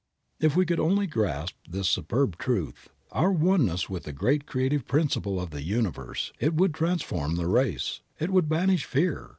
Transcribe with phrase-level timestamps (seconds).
[0.39, 5.39] If we could only grasp this superb truth, our oneness with the great creative principle
[5.39, 8.01] of the universe it would transform the race.
[8.19, 9.29] It would banish fear.